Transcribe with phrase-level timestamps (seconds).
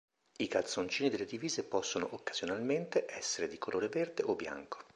[0.37, 4.79] I calzoncini delle divise possono, occasionalmente, essere di colore verde o bianco.